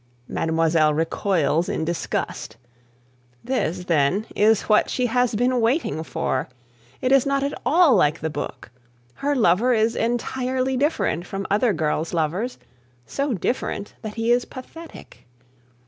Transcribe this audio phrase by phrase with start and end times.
[0.27, 2.57] Mademoiselle recoils in disgust.
[3.43, 6.49] This, then, is what she has been waiting for.
[7.01, 8.71] It is not at all like the book.
[9.13, 12.57] Her lover is entirely different from other girls' lovers
[13.05, 15.27] so different that he is pathetic.